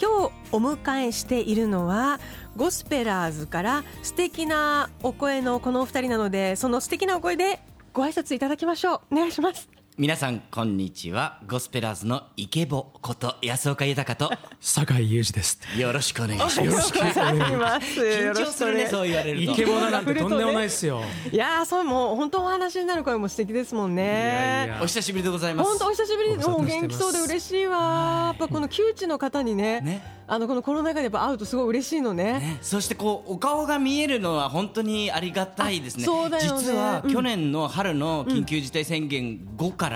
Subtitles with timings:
[0.00, 2.20] 今日お迎えしているのは
[2.56, 7.60] ゴスペラーズから素敵なお声のこのお二人なのでその素敵なお声で
[7.92, 9.00] ご挨拶いただきましょう。
[9.12, 9.79] お願いします。
[10.00, 11.40] 皆さんこんにちは。
[11.46, 14.30] ゴスペラーズのイケボこと安岡豊と。
[14.58, 15.60] 酒井裕二です。
[15.78, 16.60] よろしくお願いします。
[16.62, 19.52] よろしくお願いします緊張するねそう言われると。
[19.52, 21.02] イケボだなんてとんでもないですよ。
[21.30, 24.02] いやーそうもう本当お話になる声も素敵ですもんね。
[24.02, 24.80] いやいや。
[24.82, 25.68] お久しぶりでございます。
[25.68, 26.36] 本当お久しぶり。
[26.38, 30.20] もう元気そうで嬉しいわやっぱこの窮地の方にねね。
[30.26, 32.38] あのこのコロナ禍でやっぱ会うとすごい嬉しいのね。
[32.38, 36.04] ね、そしてこうお顔が見えるのは本当にありがたいですね。
[36.04, 36.58] あそうだよね。
[36.58, 37.12] 実はうん。
[37.12, 39.89] 去年の春の緊急事態宣言後から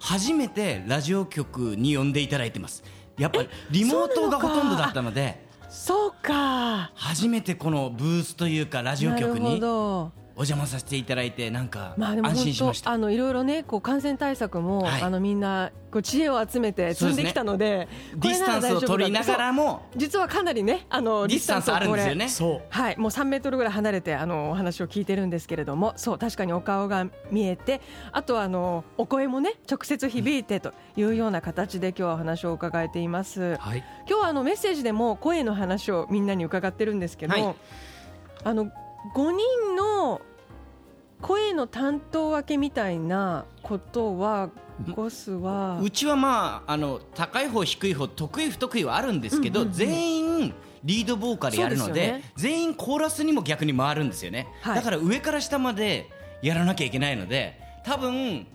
[0.00, 2.82] 初めてラジオ局に呼んでいただいてます。
[3.18, 5.46] やっぱりリモートがほとんどだったので。
[5.68, 6.92] そうか。
[6.94, 12.90] 初めてこのブースというかラジオなるほ局にどお邪魔させていただいてなんか安心本しました。
[12.90, 15.02] 当あのいろいろねこう感染対策も、はい。
[15.02, 22.28] あのみんなこう知恵を集めて積んできたのでディスタンスを取りながらもも実はかなりねあのディスタンスあるんですよね。
[22.28, 22.62] そう。
[22.70, 33.56] はい、もう3メートルぐらい離れてあのお話を聞いてるんですけれどもそう確かにお顔が見えてあとはあのお声もね直接響いてというような形で今日はお話を伺えています。
[33.58, 33.84] はい。
[34.08, 37.54] 今日はあのメッセージでも声の話をみんなに伺ってるんですけど、はい。
[38.44, 38.72] あの
[39.14, 40.20] 5人の
[41.20, 44.50] 声の担当分けみたいなことは
[44.94, 45.78] ゴスは。
[45.82, 50.54] うちはまああの高い方低い方得意不得意はあるんですけど、全員
[50.84, 52.32] リードボーカルやるのでね。
[52.36, 54.74] 全員コーラスにも逆に回るんですよね、はい。
[54.76, 56.08] だから上から下まで
[56.42, 58.46] やらなきゃいけないので多分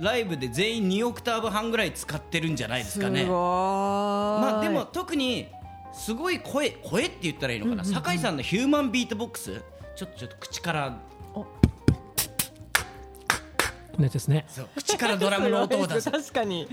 [0.00, 3.24] ライブで全員2オクターブ半ぐらい使ってるんじゃないですかね。
[3.24, 5.48] まあでも特に
[5.92, 9.62] すごい声声って言ったらいいのかな、酒井さんのヒューマンビートボックス？
[9.94, 10.98] ちょっとちょっと口から。
[11.34, 11.46] こ
[13.98, 14.46] のやつですね。
[14.74, 16.08] 口からドラムの音を出す。
[16.10, 16.66] 確かに。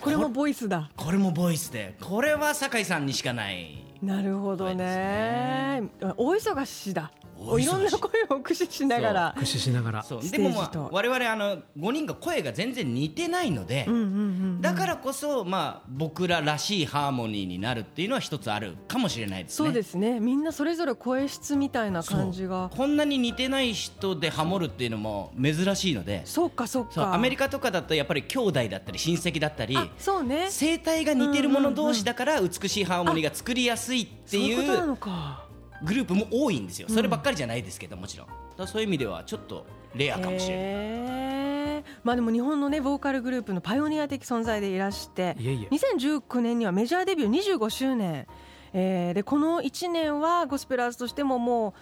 [0.00, 0.88] これもボイスだ。
[0.96, 1.96] これもボイスで。
[2.00, 5.82] これは酒井さんにしかないなるほどね。
[6.16, 7.10] 大忙しだ。
[7.58, 9.28] いろんな声を駆使しながら。
[9.30, 10.04] 駆使しながら。
[10.30, 19.68] でもまあ我々あの5人が声が全然似てないので、うんうんうんだからこそまあ僕ららしいハーモニーになるっていうのは一つあるかもしれないですね。
[19.68, 20.20] そうですね。
[20.20, 22.70] みんなそれぞれ声質みたいな感じが。
[22.76, 26.22] こんなに似てない人でハモるっていうのも珍しいので。
[26.26, 26.92] そうかそうか。
[26.92, 30.48] そうアメリカとかだとやっぱり兄弟だったり親戚だったりあそうね。
[30.50, 35.46] 声帯が似てる者同士だから美しいハーモニーが作りやすいってそういうことないうのか。
[35.82, 36.88] グループも多いんですよ。
[36.88, 38.26] そればっかりじゃないですけどもちろん。
[38.56, 41.84] だそういう意味ではちょっとレアかもしれない。
[42.04, 45.74] まあでも日本のねボーカルグループのパイオニア的存在でいらしていえいえ。
[45.74, 48.26] 2019年にはメジャーデビュー25周年、
[48.72, 51.72] えーでこの1年はゴスペラーズとしてももう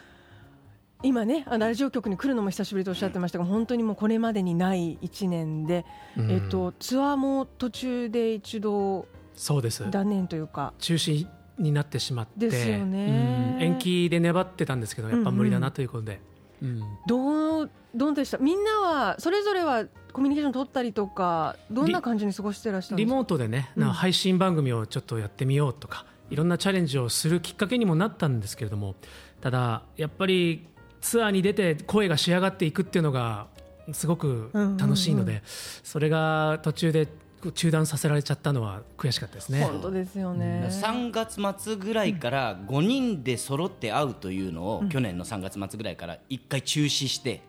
[1.03, 5.85] 今ねあのラジオ局に来るのも久しぶりとおっしゃってましたが本当にもうこれまでにない1年で、
[6.17, 6.31] うん。
[6.31, 9.89] えっと、ツアーも途中で一度そうです。
[9.91, 10.75] 断念というか。
[10.79, 11.27] 中止
[11.59, 12.47] になってしまって。
[12.47, 16.21] うん延期で粘ってたんですけど、やっぱ無理だなということで。
[16.63, 16.83] うん。
[17.07, 18.39] どうどうでした？
[18.39, 23.17] みんなはそれぞれはコミュニケーション取ったりとかどんな感じに過ごしてらっしゃるんリですか？
[23.17, 28.95] モートでね、うんなんか配信番組をちょっとやってみようとか、いろんなチャレンジをするきっかけにもなったんですけれども、
[29.41, 30.67] ただ、やっぱり
[31.01, 33.47] ツアーに出て声が仕上がっていくっていうのが、
[33.93, 37.09] すごく楽しいので、それが途中で
[37.55, 39.63] 中断させられちゃったのは悔しかったですね。
[39.63, 40.69] 本当ですよね。
[40.71, 47.43] 3月末ぐらいから5人で揃って会うというのを、去年の3月末ぐらいから1回中止して、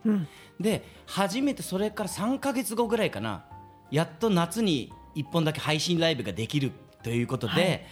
[0.60, 3.46] で初めてそれから3か月後ぐらいかな
[3.92, 6.72] やっと夏に1本だけ配信ライブができる
[7.04, 7.86] ということで、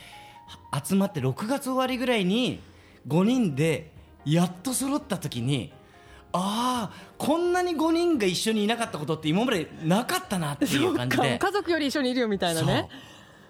[0.71, 2.59] は集まって6月終わりぐらいに
[3.07, 3.91] 5人で
[4.25, 5.73] やっと揃った時に
[6.33, 11.39] ああこんなに5人が一緒にいなかったことって今までなかったなっていう感じで。
[11.39, 12.89] 家族より一緒にいるよみたいなね。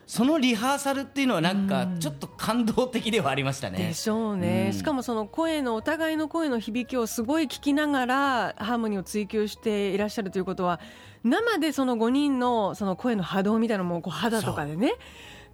[0.08, 3.90] そのリハーサルっていうのはなんかちょっと感動的ではありましたね。
[3.90, 3.94] で。
[3.94, 4.74] しょうね、うん。
[4.74, 10.80] しかもその声のお互いの声の響きをすごい聞きながらハーモニーを追求していらっしゃるということは
[11.26, 14.94] 生でその5人のその声の波動みたいなのもこう肌とかでね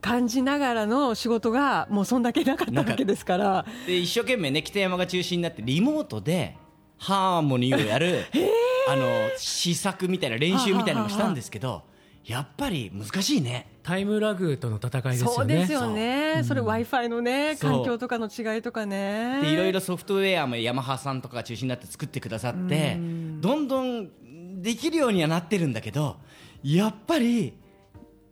[0.01, 3.65] 感じながらの仕事がもうそんだけなかったわけですから。
[3.87, 6.57] で一生懸命ね北山が中心になってリモートで
[6.97, 8.25] ハーモニーをやる
[8.87, 11.83] あの試作みたいな練習みたいなのもしたんですけど
[12.25, 15.35] やっぱり難しいねタイムラグとの戦いですよね。
[15.35, 16.39] そうですよね。
[16.43, 19.41] そ,、そうれ Wi-Fi のね環境とかの違いとかね。
[19.41, 22.97] でいろいろソフトウェアもヤマハさんとかが中心になって作ってくださって
[23.41, 26.15] どんどんできるようにはなってるんだけど
[26.63, 27.53] やっぱり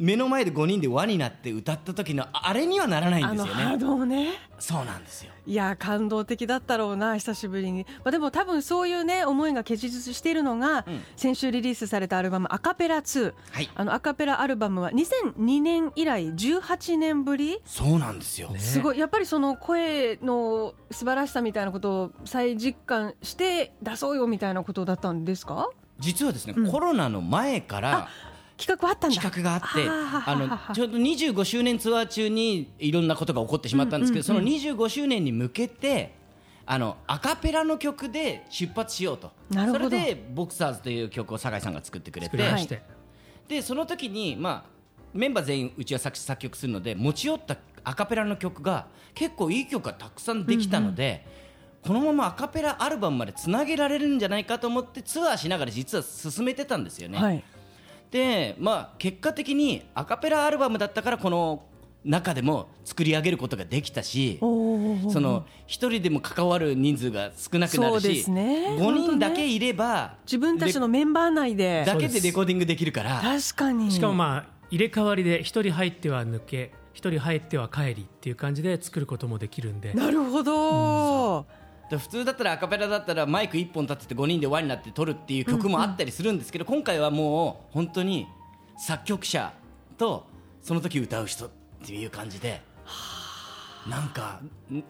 [0.01, 3.77] 目の前で5人で輪になって歌った時のあれにはならないんですよね。
[3.77, 4.33] 動ね。
[4.57, 5.31] そうなんですよ。
[5.45, 11.01] いや感動的だったろうな久しぶりに、まあ、でも多分そういうね思いが結実しているのが、うん。
[11.15, 13.69] 先週リリースされたアルバム「アカペラ2」はい。
[13.75, 17.61] あのアカペラアルバムは2002年以来18年ぶり？
[17.65, 18.59] そうなんですよ、ね。
[18.59, 18.99] すごい。
[18.99, 25.69] やっぱりその声の素晴らしさみたいなことを再実感して出そうよみたいなことだったんですか？
[25.99, 26.71] 実はですね、うん。
[26.71, 28.07] コロナの前から
[28.61, 29.19] 企画あったんだ。
[29.19, 30.35] 企画があってあ
[30.69, 36.13] のちょうど25周年ツアー中にいろんなことが起こってしまったんですけど、その25周年に向けて
[36.67, 39.31] あのアカペラの曲で出発しようと。
[39.49, 39.85] なるほど。
[39.85, 42.37] それで「ボクサーズ」という曲を酒井さんが作ってくれて
[43.47, 44.69] でその時に、まあ、
[45.13, 51.25] メンバー全員うちは作詞作曲するので持ち寄ったアカペラの曲が結構いい曲がたくさんできたので、
[51.81, 57.17] このままアカペラアルバムまでつなげられるんじゃないかと思ってツアーしながら実は進めてたんですよね。
[57.17, 57.43] はい
[58.11, 61.63] で、まあ、結果的にアカペラアルバムだったからこの
[62.03, 68.69] 中でも作り上げることができたしその一人でも関わる人数が少なくなるし、ね。
[68.79, 71.83] 5人だけいれば自分たちのメンバー内で。
[71.85, 73.21] だけでレコーディングできるから。
[73.21, 73.91] 確かに。
[73.91, 79.93] しかもまあ入れ替わりで一人入っては抜け一人入っては帰りっていう感じで作ることもできるんで。
[79.93, 81.60] なるほど、で
[81.97, 88.27] 普通だったらアカペラだったらマイク1本立てて5人で輪になって撮るっていう曲もあったりするんですけど、今回はもう本当に
[88.77, 89.53] 作曲者
[89.97, 90.25] と
[90.61, 91.49] その時歌う人っ
[91.85, 92.61] ていう感じで
[93.89, 94.41] なんか
[94.71, 94.83] ん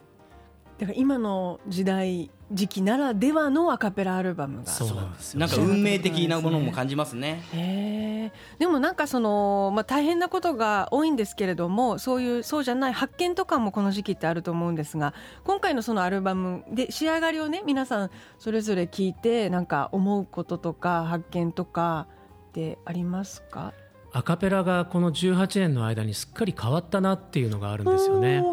[0.81, 4.71] だから今の時代時期ならではのアカペラアルバムが。
[4.71, 8.31] そうなんですよなんか運命的なものも感じますね。
[8.57, 15.13] でもなんかその、まあ、大変なことが多いんですけれどもそういうそうじゃない発見とかもこの時期ってあると思うんですが
[15.43, 22.07] 今回のそのアルバムで仕上がりをね皆さんそれぞれ聞いてなんか思うこととか発見とか
[22.49, 23.73] ってありますか？
[24.13, 28.43] アカペラがこの18年の間にすっかり変わったなっていうのがあるんですよね。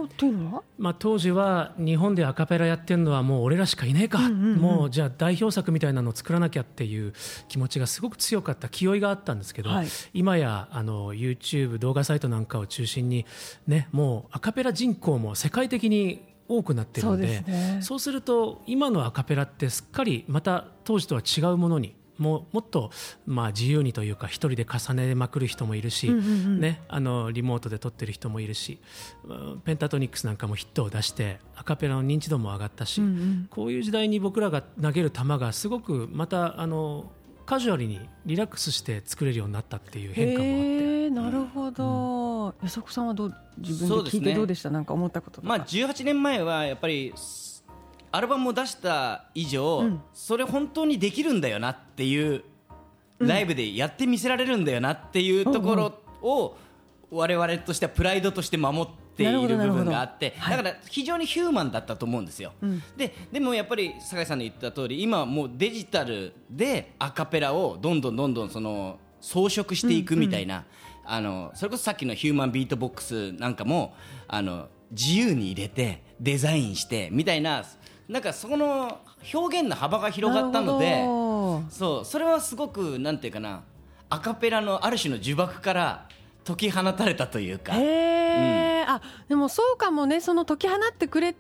[0.79, 7.13] まあ、当時は日本でアカペラやってるのはもう俺らしかいねえか、もうじゃあ代表作みたいなのを作らなきゃっていう
[7.49, 9.89] 気持ちがすごく強かった気負いがあったんですけど、はい。
[10.15, 13.27] 今やあの YouTube 動画サイトなんかを中心に、
[13.67, 17.79] ね、もうアカペラ人口も世界的に多くなってるのでそうね。
[17.83, 22.91] そうすると今のアカペラってすっかりまた当時とは違うものにもうもっと
[23.27, 26.61] まあ自由にというか一人で重ねまくる人もいるし、うんうんうん。
[26.61, 28.81] ね、あのリモートで撮ってる人もいるし
[29.25, 33.47] うんペンタトニックスなんかもヒットを出してアカペラの認知度も上がったし、うんうん。
[33.51, 37.11] こういう時代に僕らが投げる球がすごくまたあの
[37.47, 41.11] カジュアルにリラックスして作れるようになったっていう変化もあって。
[41.11, 42.55] なるほど。
[42.63, 44.71] 安岡さんはどう自分で聞いてどうでした？
[44.71, 47.58] なんか思ったことまあ、18年前はやっぱりす
[48.11, 50.03] アルバムを出した以上、うん。
[50.13, 52.45] それ本当にできるんだよなっていう
[53.19, 56.57] ライブでやってみせられるんだよなっていうところを
[57.11, 62.53] 我々としてはプライドとして守っていなる部分があってはいだから非常にヒューマンだったと思うんですよ。
[62.63, 62.83] うん。
[62.97, 70.65] ででもやっぱり酒井さんの言った通り今はもうデジタルでアカペラをどんどんどんどんその装飾していくみたいな、
[71.05, 73.95] あのそれこそさっきのヒューマンビートボックスなんかも
[74.29, 77.65] あの自由に入れてデザインしてみたいな
[78.09, 79.01] なんかその
[79.35, 81.05] 表現の幅が広がったので
[81.71, 83.63] そうそれはすごくなんていうかな
[84.11, 86.09] アカペラのある種の呪縛から
[86.45, 87.75] 解き放たれたというか。
[87.75, 90.21] へえ、あでもそうかもね。
[90.21, 91.37] その解き放ってくれ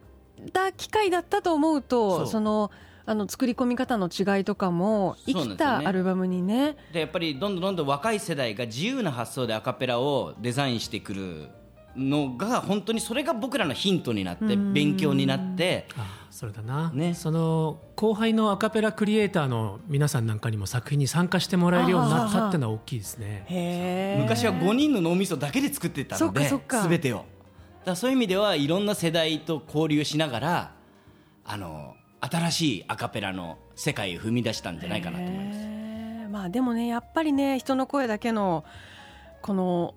[0.52, 2.26] た機会だったと思うとそう。
[2.26, 2.70] その
[3.06, 6.76] あの作り込み方の違いとかも生きたアルバムにね。
[6.92, 11.48] でやっぱりどんどんどんどん若い世代が自由な発想でアカペラをデザインしてくる
[11.96, 17.14] のが本当にそれが僕らのヒントになって勉強になってあそれだな、ね。
[17.14, 23.44] その後輩のアカペラクリエイターの皆さんなんかにも作品に参加してもらえるようになったっていうのは大きいですね。
[23.48, 26.88] へえ昔は5人の脳みそだけで作ってたのでそっかそっか。
[26.88, 27.24] 全てを。
[27.84, 30.72] だそういう意味ではいろんな世代と交流しながら
[31.44, 35.58] あの新しいアカペラの世界を踏み出したんじゃないかなと思います。
[36.30, 38.64] まあでもねやっぱりね人の声だけの
[39.42, 39.94] この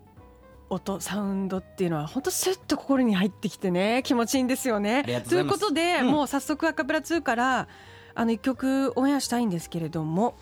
[0.71, 5.03] 音サウンドっていうのは本当スッと心に入ってきてね気持ちいいんですよね。
[5.27, 7.67] ということで、うんもう早速アカペラ2から
[8.15, 10.35] あの一曲オンエアしたいんですけれども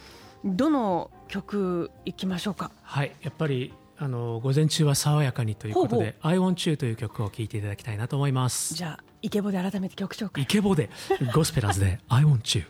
[0.45, 2.71] どの曲いきましょうか？
[2.83, 8.73] はい、やっぱりあの午前中は爽やかにということで「I Want You」という曲を聴いていただきたいなと思います。
[8.73, 10.45] じゃあイケボで改めて曲紹介イ。
[10.45, 10.89] ケボで
[11.33, 12.65] ゴスペラーズで「I Want You」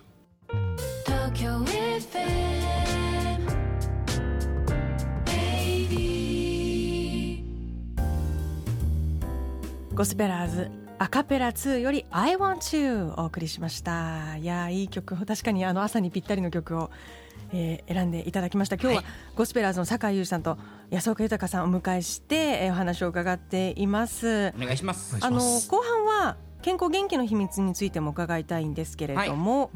[10.00, 14.38] ゴスペラーズアカペラ2より I want you お送りしました。
[14.38, 15.13] いやーいい曲。
[15.25, 16.89] 確かにあの朝にぴったりの曲を、
[17.51, 18.77] えー選んでいただきました。
[18.77, 19.03] 今日は、
[19.36, 20.58] ゴスペラーズの酒井優さんと
[20.89, 24.53] 安岡豊さんをお迎えして、えーお話を伺っています。
[24.56, 25.18] お願いします。
[25.20, 29.70] あの後半は健康元気の秘密についても伺いたいんですけれども、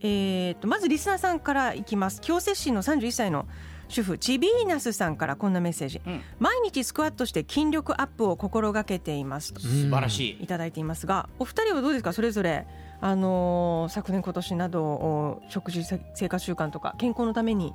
[0.00, 2.20] えー、とまずリスナーさんからいきます。
[2.20, 3.46] 京摂市の31歳の
[3.88, 6.20] 主婦チビーナスさんからこんなメッセージ、うん。
[6.38, 9.60] 毎日スクワットして筋力アップを心がけていますと。
[9.60, 10.44] 素晴らしい。
[10.44, 12.66] いただいていますがお二人はどうですかそれぞれ、
[13.00, 17.72] あのー昨年今年などお食事せ生活習慣とか健康のために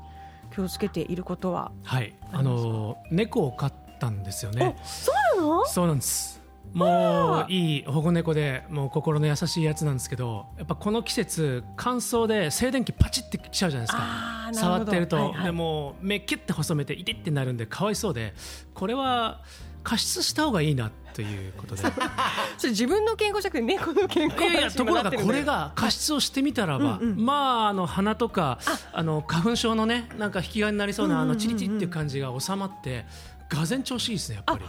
[0.54, 1.72] 気をつけていることは？
[1.84, 2.14] はい。
[2.32, 4.76] あの猫を飼ったんですよね。
[4.84, 5.66] そうなの？
[5.66, 6.43] そうなんです
[6.74, 14.50] もういい保護猫でもう心の優しいやつなんですけどやっぱこの季節乾燥で静電気パチってきちゃうじゃないですか。
[14.54, 15.44] 触ってると、はいはい。
[15.46, 18.34] でもう目キュッて細めていてってなるんでかわいそうで。
[18.74, 19.42] これは
[19.84, 21.84] 加湿した方がいいなということで。
[22.58, 27.26] それ自分の健康じゃなくて猫の健康いやいや話ところがこれが加湿をしてみたらば、うんうん。
[27.26, 28.60] まああの鼻とか
[28.92, 29.04] あ。
[29.04, 33.06] の花粉症のねなんか引き金になりそうなあのチリチリっていう感じが収まって
[33.50, 34.66] がぜん調子いいですねやっぱり。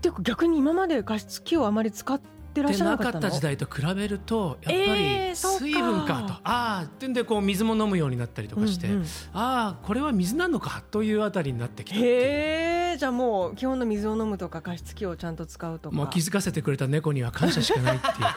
[0.00, 9.02] っていうか逆に今まで加湿器をあまり使ってらっでしゃらなかったなかったの時代と比べるとやっぱえり水分かと、ああってんでこう水も飲むようになったりとかして、うんうん。
[9.02, 15.96] ああこれは水なのかというあたりになってきたへえじゃあもう基本の水を飲むとか加湿器をちゃんと使うとか。
[15.96, 18.34] もう気づかせてくれた猫には感謝しかないっていうかね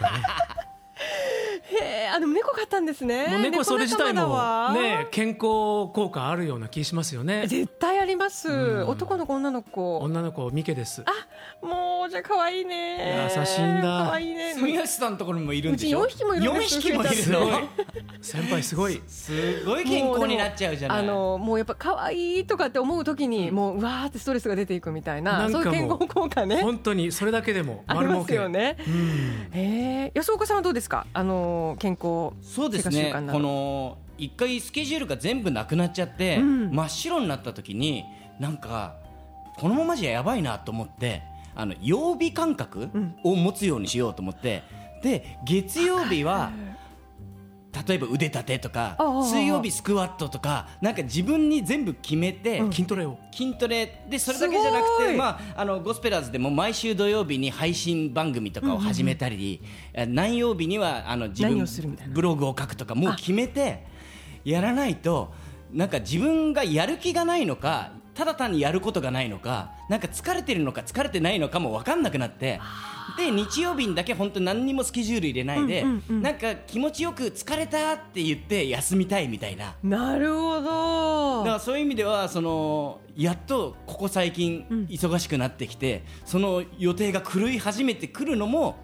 [1.81, 3.39] へえあでも猫飼ったんですね。
[3.41, 7.45] 猫それ自体もわね健康効果あるような気しますよね。
[7.47, 8.87] 絶対あります、うん。
[8.87, 9.97] 男の子女の子。
[9.99, 11.03] 女の子ミケです。
[11.61, 13.29] もうじゃあ可愛いね。
[13.37, 14.05] 優しいんだ。
[14.07, 14.53] 可愛いね。
[14.55, 16.01] 住吉さんのところにもいるんでしょ？
[16.03, 17.13] うち四匹もいるんです四匹もいるの？
[17.13, 17.69] すごい
[18.21, 19.01] 先輩すごい。
[19.07, 20.99] すごい健康になっちゃうじゃない。
[20.99, 26.61] あのもうやっぱ可愛いとかって思うときに、もううわーってストレスが出ていくみたいななんかもうそういう健康効果ね。
[26.61, 28.77] 本当にそれだけでもありますよね。
[28.87, 29.49] うん。
[29.53, 31.05] へえ安岡さんはどうですか？
[31.13, 33.11] あの健康そうですね。
[33.31, 36.71] この一回スケジュールが全部なくなっちゃって、うん。
[36.71, 38.03] 真っ白になった時に
[38.39, 38.95] なんか
[39.57, 41.21] このままじゃやばいなと思って
[41.55, 43.15] あの曜日感覚ん。
[43.23, 44.63] を持つようにしようと思って
[45.01, 46.51] で月曜日は
[47.87, 53.17] 例えば腕立てとか水曜日スクワットとかなんか自分に全部決めて、筋トレを。
[53.31, 59.61] 筋トレでそれだけじゃなくて、まあ、あのゴスペラーズでも毎週土曜日に配信番組とかを始めたり、
[59.93, 62.13] え何曜日にはあの自何分をするみたいな。
[62.13, 63.85] ブログを書くとかもう決めて
[64.45, 65.33] やらないと
[65.71, 72.59] なんか自分がやる気がないのかただ単にやることがないのかなんか疲れてるのか疲れてないのかも分かんなくなって
[73.15, 76.21] で日曜日にだけ本当に何にもスケジュール入れないで、うんうんうん。
[76.23, 79.75] なんか気持ちよく疲れたって言って休みたいみたいな。
[79.83, 81.39] なるほど。
[81.41, 88.77] だからそういう意味ではそのやっとここ最近忙しくなってきて、その予定が狂い始めてくるのも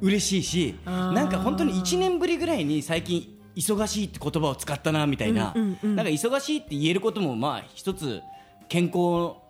[0.00, 5.96] 嬉しいしなんか本当に1年ぶりぐらいに最近忙しいって言葉を使ったなみたいな、うんうんうん。
[5.96, 8.20] なんか忙しいって言えることもまあ一つ
[8.68, 9.44] 健康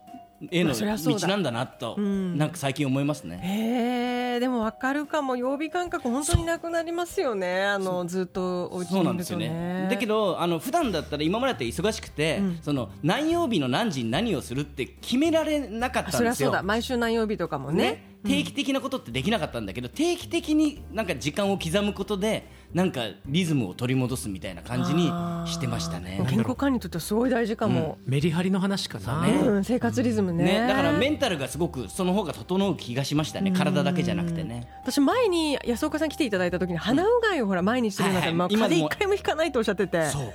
[0.51, 2.37] への道なんだなと、ん。
[2.37, 3.41] なんか最近思いますね。
[3.43, 5.37] へえでも分かるかも。
[5.37, 7.65] 曜日感覚本当になくなりますよね。
[7.65, 9.49] あのずっとお家そうにるとないんですよね。
[9.49, 16.19] ねだけどあの普段だったら今までだったら忙しくて、その何曜日の何時に何をするって決められなかったんですよ。
[16.19, 16.63] そりゃそうだ。
[16.63, 17.77] 毎週何曜日とかもね。
[17.77, 25.07] ね、定期的なことってできなかったんだけど、定期的になんか時間を刻むことでなんかリズムを取り戻すみたいな感じに
[25.47, 26.25] してましたね。
[26.29, 30.45] 健康管理にとってはすごい大事かも、メリハリの話かな、ねうん生活リズムね。
[30.45, 33.53] ね、だからメンタルがすごくその方が整う気がしましたね。
[33.53, 34.69] 体だけじゃなくてね。
[34.83, 38.59] 私前に安岡さん来ていただいた時に鼻うがいをほら毎日するようになったら、はいはい。
[38.61, 40.07] まあ、風今でも邪一回もひかないとおっしゃってて。
[40.07, 40.33] そう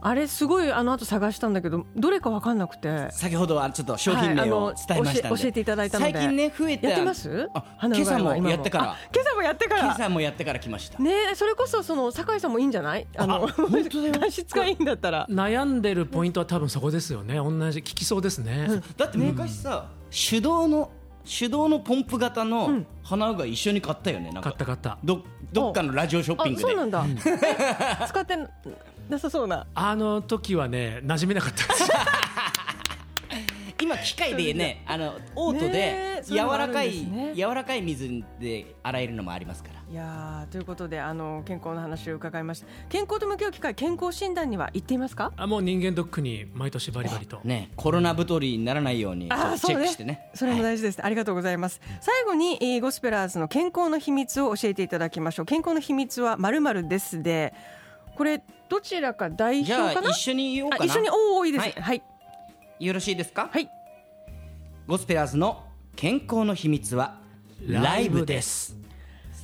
[0.00, 3.08] あれすごいあの後探したんだけどどれか分かんなくて。
[3.10, 6.12] 先ほどはちょっと商品名を伝えましたんで、はい教えていただいたので。
[6.12, 7.48] 最近ね増えてやってます？
[7.82, 8.84] 今朝もやってから。
[8.92, 9.80] あ今朝もやってから。
[9.82, 10.98] 今朝もやってから来ました。
[10.98, 13.06] ねえそれこそその酒井さんもいいんじゃない？
[13.16, 15.26] あの画質 がいいんだったら。
[15.28, 17.36] 悩んでるポイントは多分そこですよね。
[17.36, 20.90] 同じ聞きそうですね、だって昔さ、手動の
[21.24, 24.50] 手動のポンプ型の鼻うがい一緒に買ったよねなんか。
[24.50, 24.98] 買った買った。
[25.02, 25.22] ど
[25.52, 26.66] どっかのラジオショッピングで。
[26.66, 27.04] あそうなんだ、
[28.06, 28.36] 使って
[29.08, 29.66] なさそうな。
[29.74, 31.90] あの時はね馴染めなかったです。
[33.78, 37.32] 今機械でね あのオートねで柔らかい、ね。
[37.36, 39.76] 柔らかい水で洗えるのもありますから。
[39.88, 42.66] いやーということであの健康の話を伺いました。
[42.88, 45.32] 健康と向き合う機会健康診断には行っていますか？
[45.36, 47.40] あもう人間ドックに毎年バリバリと。
[47.44, 50.30] ねコロナ太りにならないようにチェックしてね。
[50.34, 51.80] それも大事です、ありがとうございます。
[52.00, 55.46] 最後に、えーゴスペラーズの健康の秘密を教えていただきましょう。
[55.46, 57.52] 健康の秘密はまるまるですで
[58.16, 60.82] これどちらか代表じゃかなあ一緒に言おうかな。
[60.82, 61.72] あ一緒におおいいですはい。
[61.72, 62.02] はい。
[62.80, 63.48] よろしいですか？
[63.52, 63.68] はい。
[64.86, 65.64] ゴスペラーズの
[65.96, 67.18] 健康の秘密は
[67.66, 68.76] ライブです。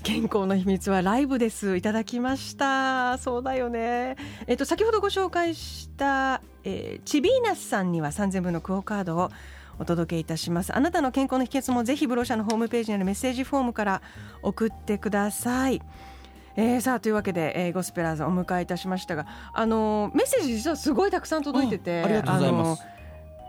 [0.02, 1.76] 健康の秘密はライブです。
[1.76, 3.18] いただきました。
[3.18, 4.16] そうだよね。
[4.46, 9.30] えっと先ほどご紹介した、えーチビーナスさんには3000分のクオカードを
[9.78, 10.76] お届けいたします。
[10.76, 14.02] あなたの健康の秘訣もぜひブローシャのホームページにあるメッセージフォームから
[14.42, 15.80] 送ってください
[16.56, 22.82] えー、さあというわけで、えーゴスペラーズをお迎えいたしましたがあのーメッセージ実はすごいたくさん届いてて、うんありがとうございます。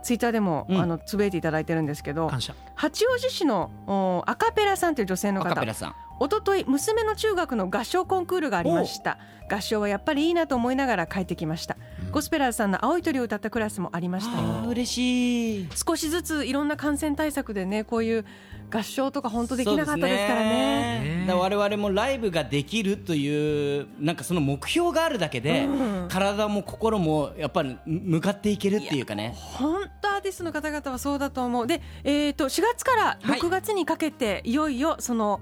[0.03, 0.77] ツイッターでも、うん。
[0.77, 2.29] あのつぶやいていただいてるんですけど
[2.75, 5.95] 八王子市のおアカペラさんという女性の方アカペラさん。
[6.19, 9.17] 一昨日娘の中学の合唱コンクールがありました。
[9.49, 11.75] 合唱はやっぱりいいなと思いながら帰ってきました、
[12.13, 15.67] ゴスペラーズさんの青い鳥を歌ったクラスもありました嬉しい。
[15.75, 18.25] 少しずついろんな感染対策でねこういう
[18.71, 20.99] 合唱とか本当できなかったですからね。
[21.21, 21.25] ね。
[21.27, 25.67] だから我々もライブができるというなんかその目標があるだけで、
[26.07, 29.33] 体も心もやっぱり向かっていけるっていうかね。
[29.35, 31.65] 本当アーティストの方々はそうだと思う。
[31.65, 35.41] で、えー、と4月から6月にかけて、い、よいよその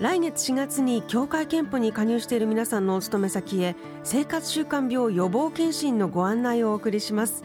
[0.00, 7.42] 来月4月に協会憲法に加入している皆さんのお勤め先へ生活習慣病予防検診のご案内をお送りします。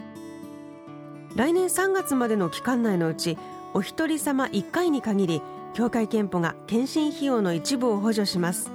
[1.34, 3.36] 来年3月までの期間内のうち
[3.72, 5.42] お一人様1回に限り
[5.74, 8.70] 協会けんぽが健診費用の一部を補助します。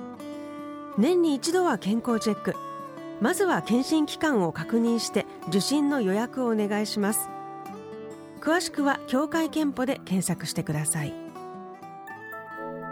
[0.97, 2.55] 年に一度は健康チェック。
[3.21, 7.29] まずは健診機関を確認して受診の予約をお願いします。
[8.41, 11.13] 詳しくは協会けんぽで検索してください。